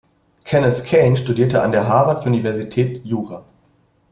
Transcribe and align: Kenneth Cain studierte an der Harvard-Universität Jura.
Kenneth 0.45 0.83
Cain 0.85 1.15
studierte 1.15 1.61
an 1.61 1.71
der 1.71 1.87
Harvard-Universität 1.87 3.05
Jura. 3.05 3.45